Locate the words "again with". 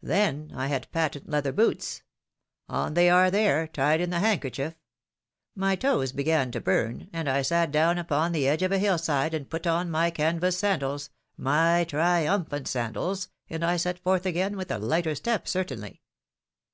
14.24-14.70